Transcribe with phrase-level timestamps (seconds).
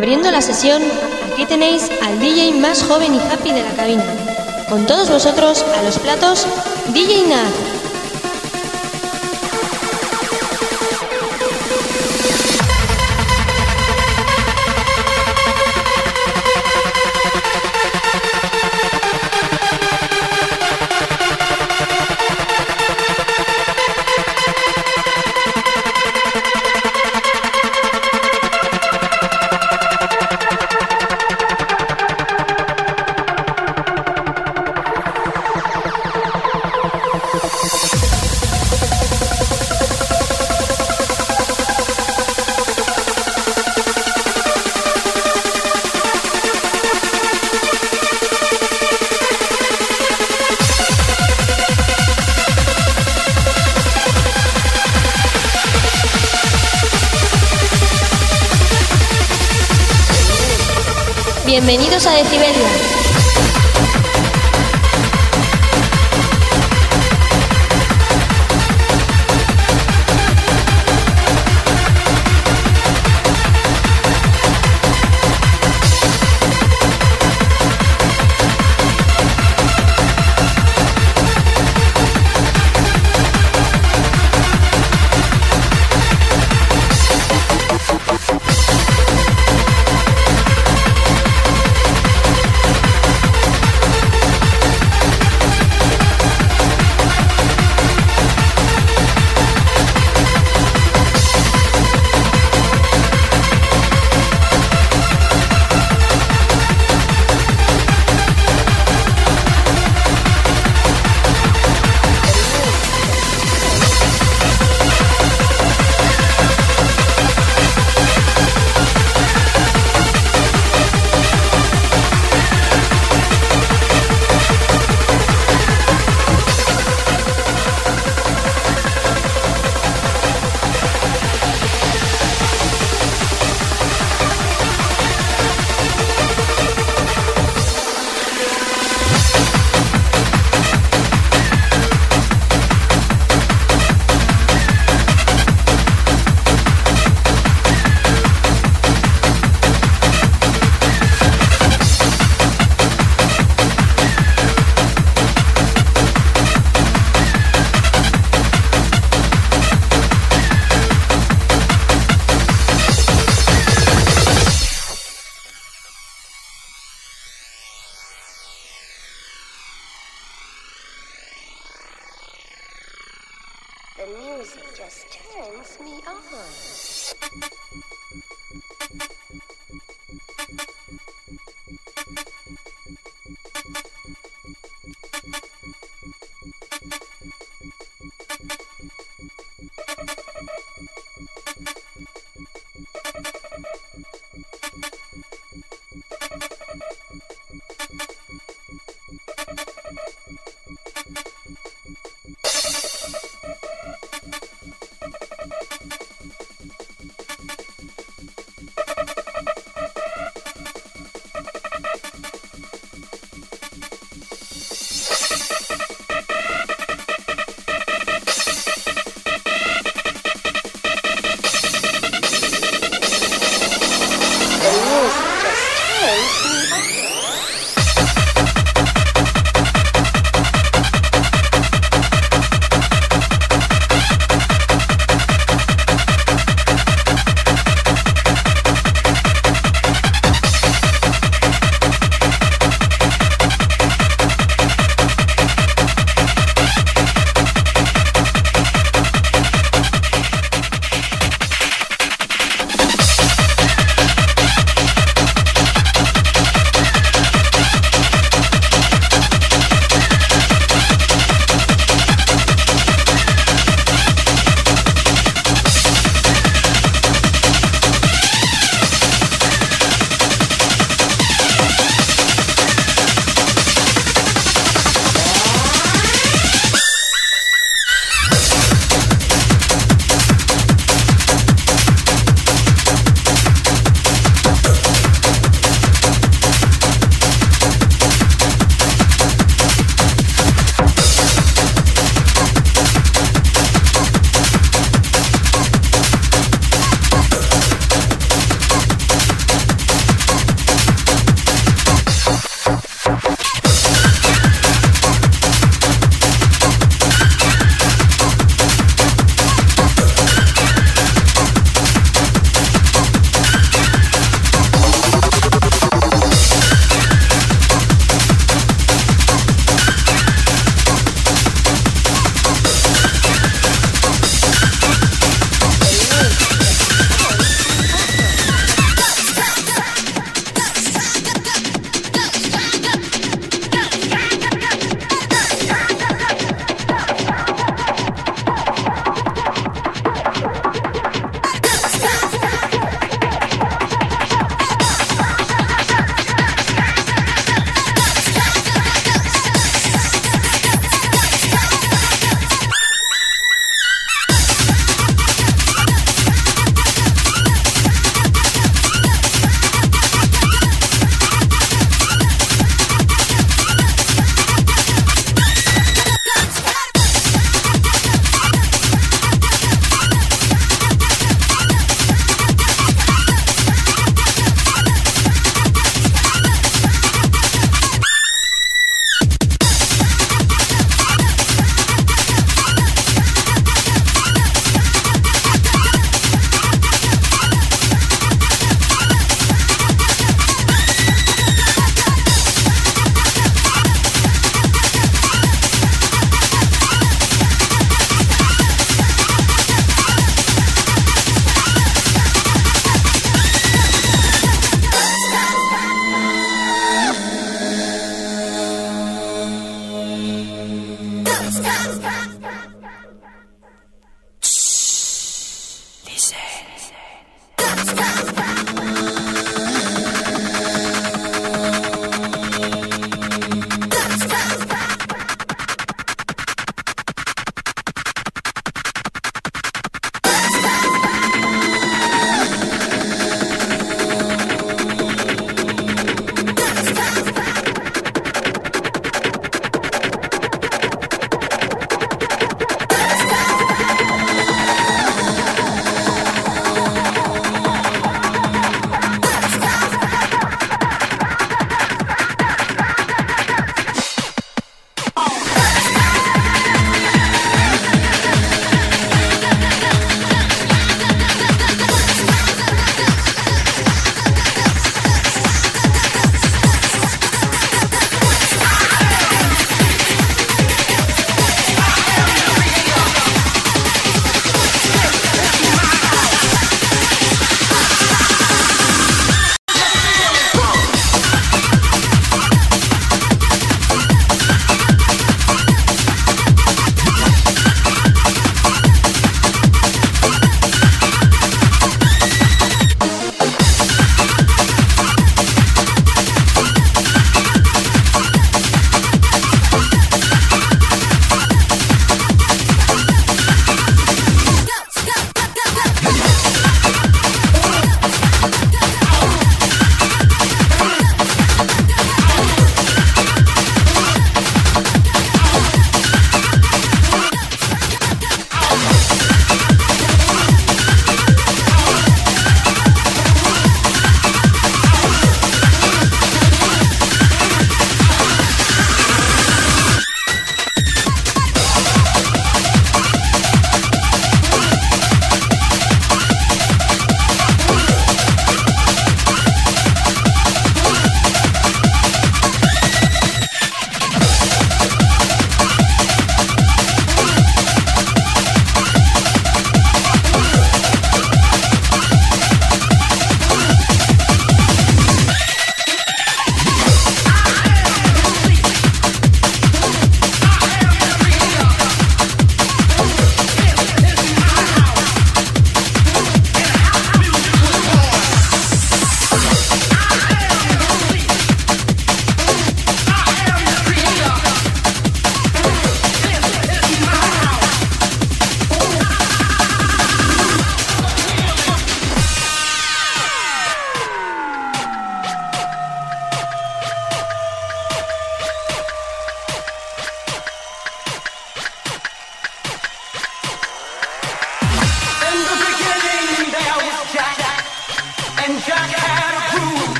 [0.00, 0.82] Abriendo la sesión,
[1.30, 4.02] aquí tenéis al DJ más joven y happy de la cabina.
[4.70, 6.46] Con todos vosotros, a los platos,
[6.94, 7.79] DJ Nat.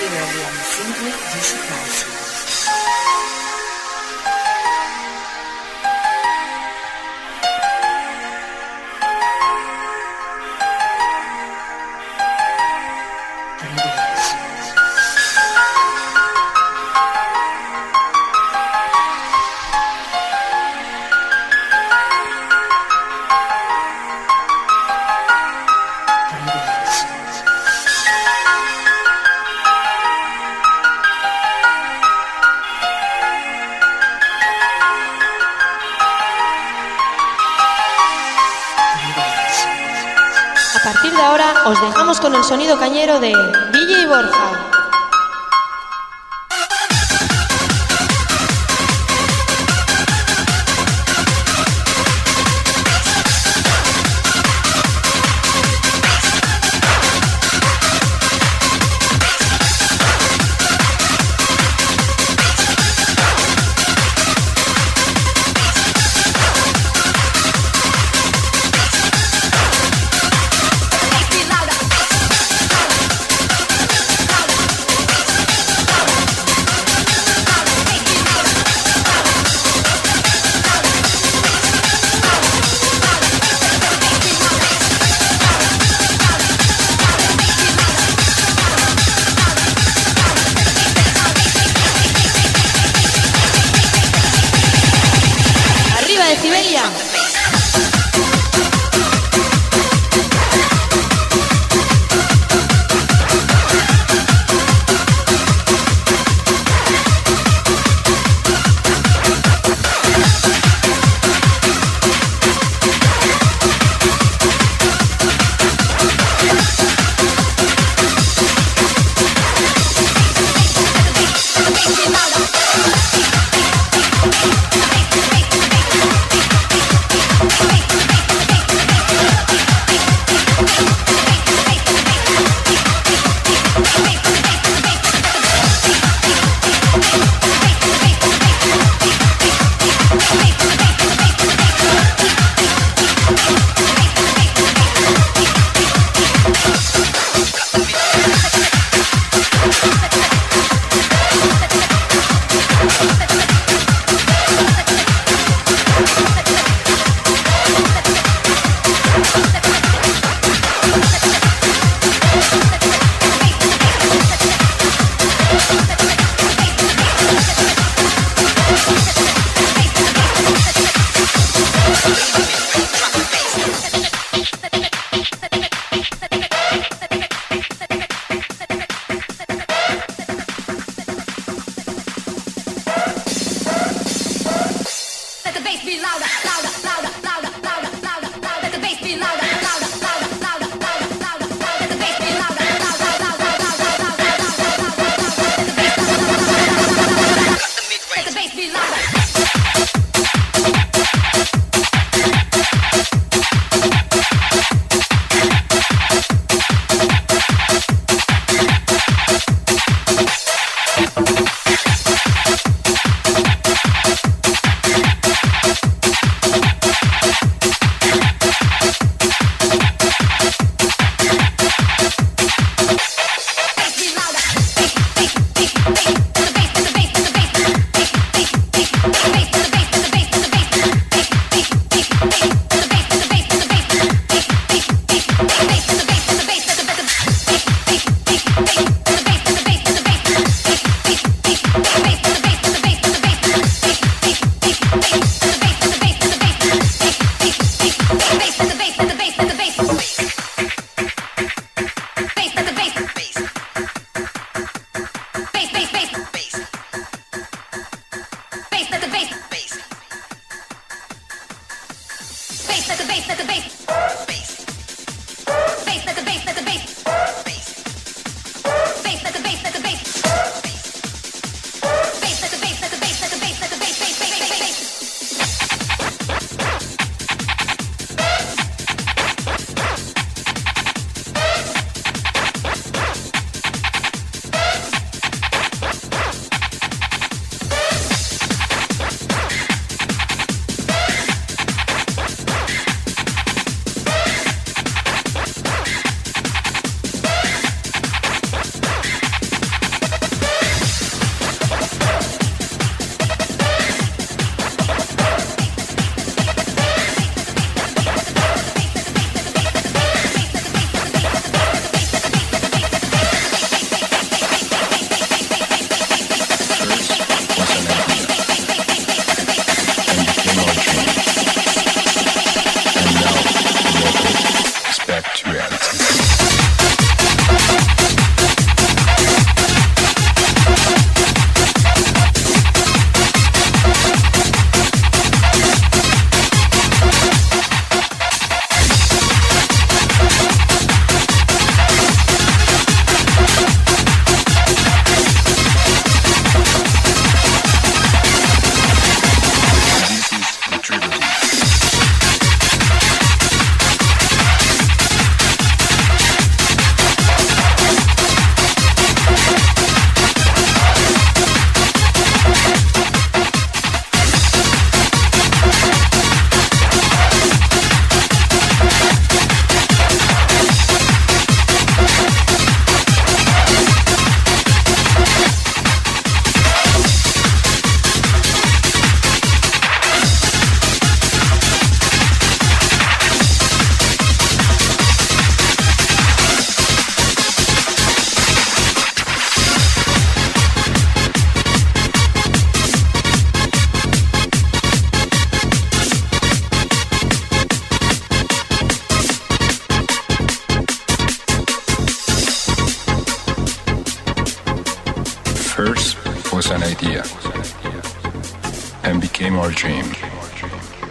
[0.00, 2.47] Imperium Simply Dissipation.
[42.28, 43.32] Con el sonido cañero de
[43.72, 44.77] DJ Borja.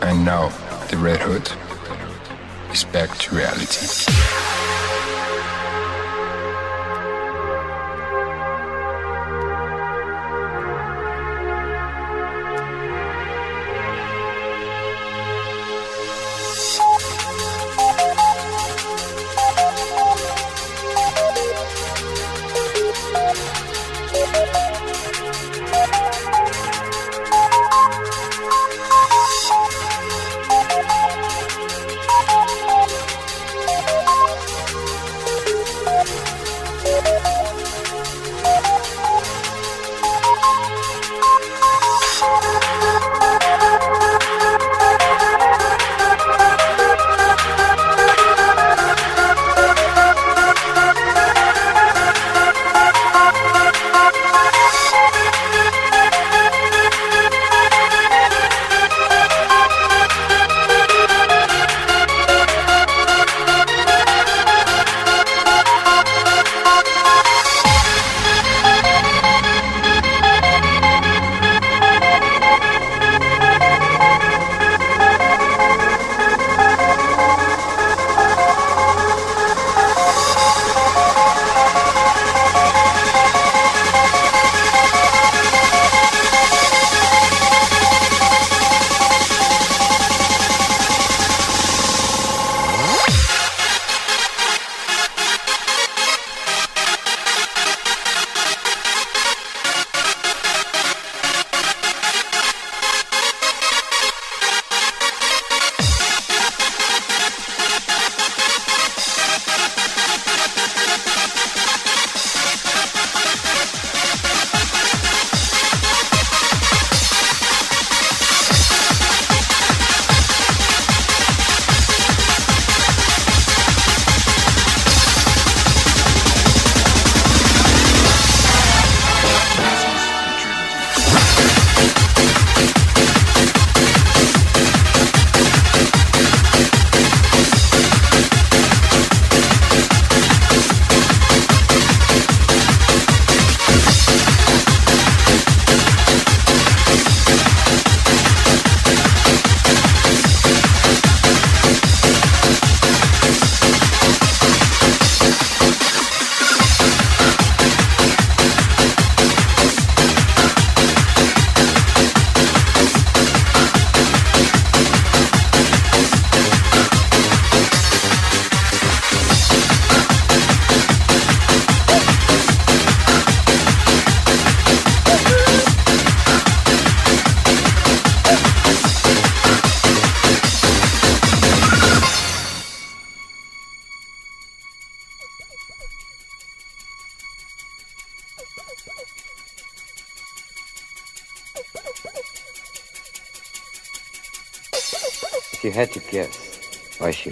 [0.07, 0.47] And now
[0.89, 1.51] the Red Hood
[2.71, 4.07] is back to reality.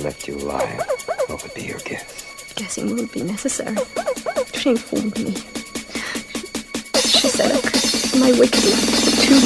[0.05, 0.77] Left you alive,
[1.25, 2.53] what would be your guess?
[2.53, 3.75] Guessing won't be necessary.
[4.53, 5.33] She informed me.
[7.01, 9.39] She said I could my wicked life for two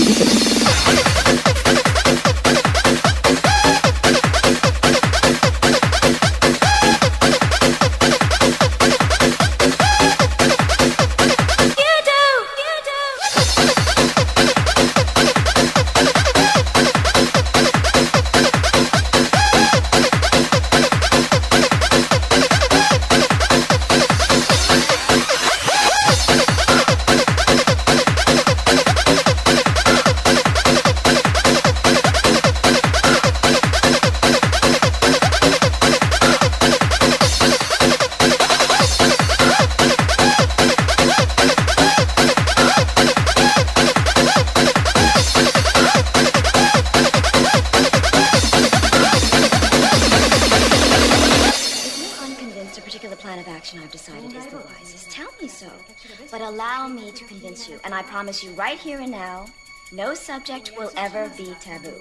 [60.28, 61.94] subject will ever be taboo.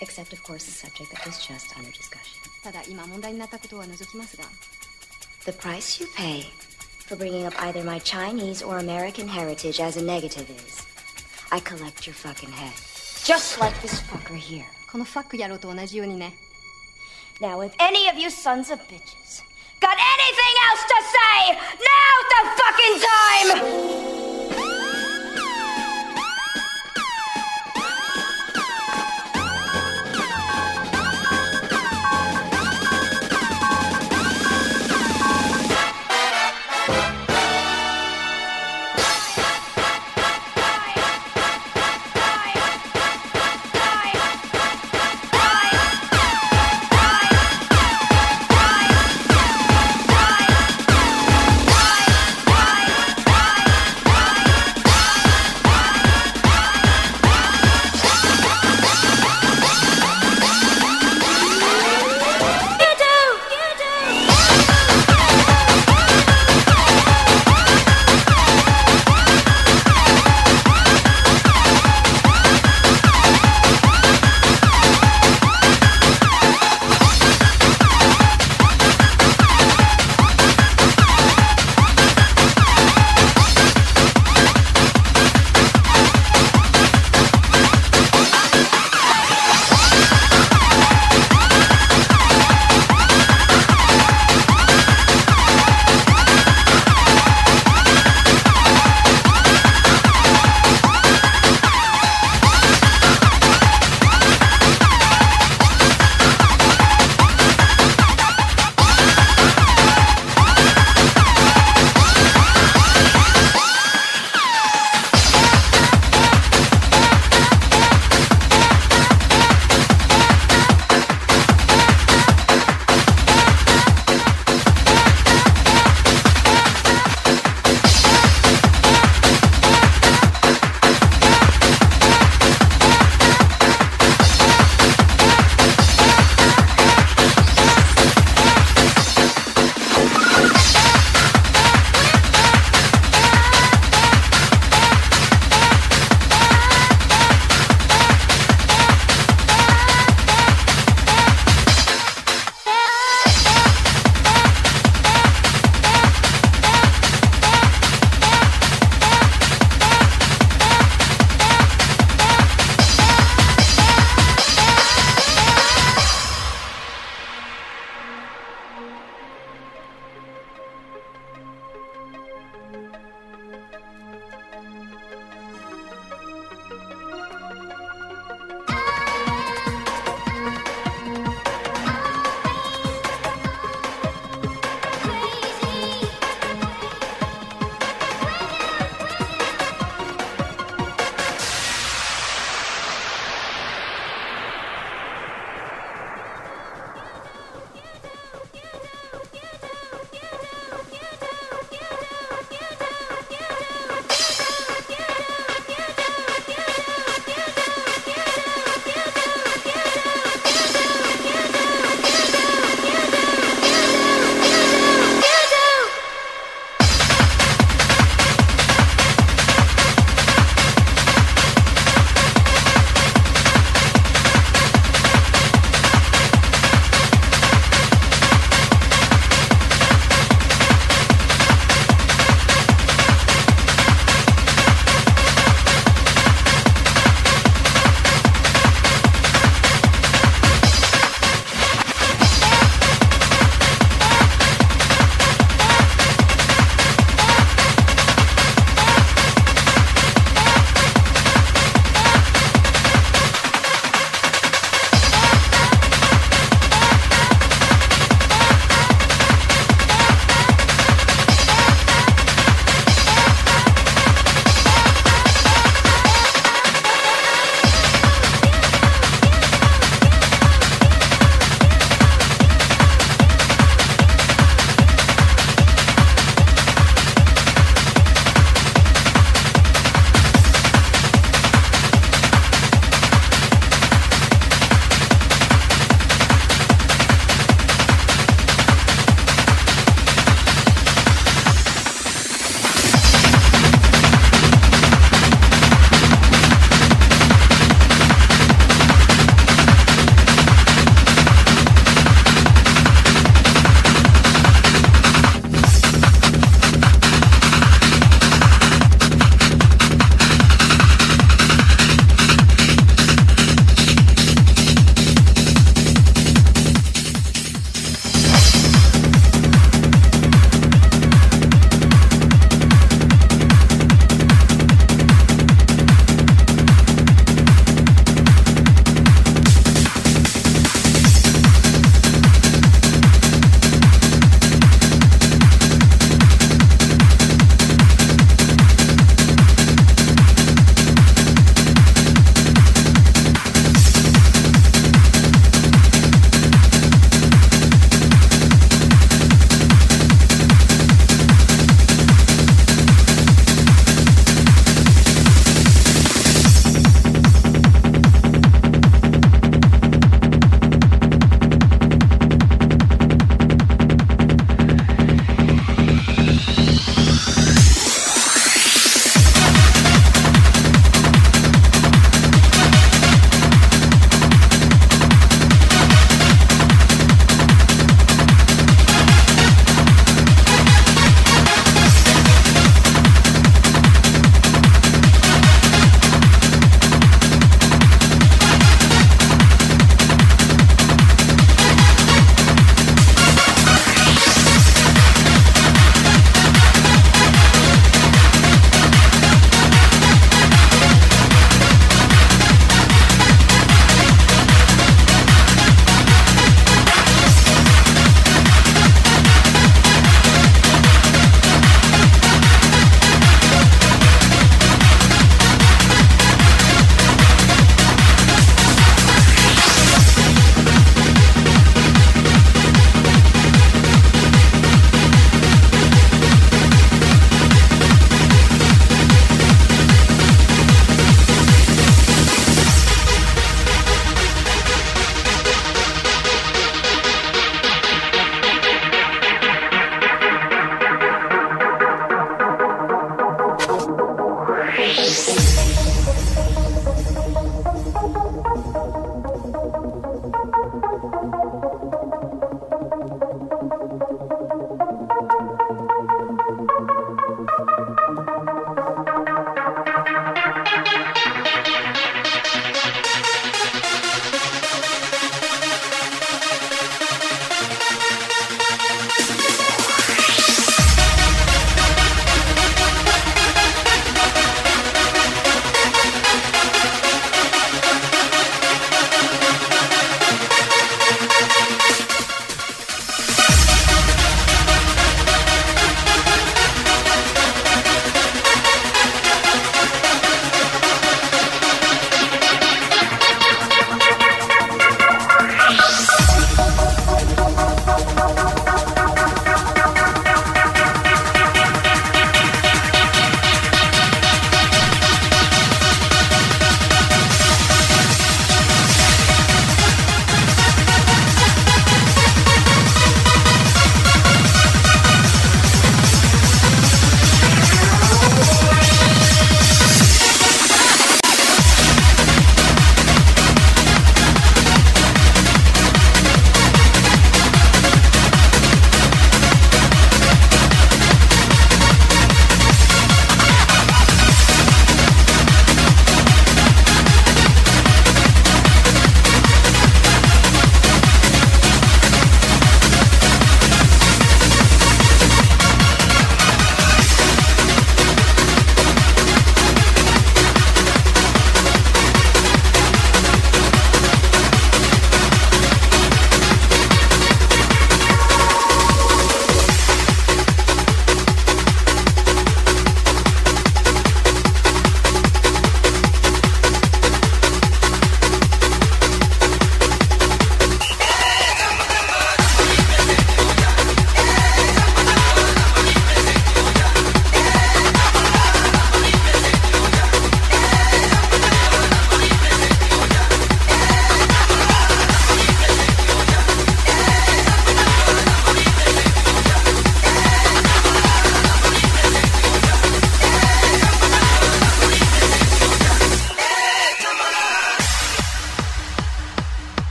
[0.00, 2.40] Except, of course, the subject that was just under discussion.
[2.64, 4.44] ただ今問題になったことは除きますが
[5.44, 6.42] The price you pay
[7.06, 10.84] for bringing up either my Chinese or American heritage as a negative is
[11.52, 12.72] I collect your fucking head.
[13.24, 14.64] Just like this fucker here.
[14.90, 16.34] このファック野郎と同じようにね
[17.40, 19.42] Now, if any of you sons of bitches
[19.78, 22.42] got anything else to say, now's the
[23.60, 24.19] fucking time!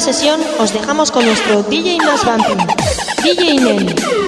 [0.00, 2.64] sesión os dejamos con nuestro DJ más vampiro,
[3.24, 4.27] DJ Nelly.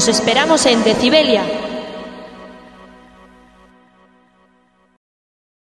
[0.00, 1.44] Os esperamos en Decibelia,